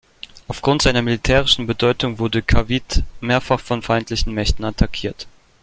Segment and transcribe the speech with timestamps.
[0.47, 5.27] Aufgrund seiner militärischen Bedeutung wurde Cavite mehrfach von feindlichen Mächten attackiert.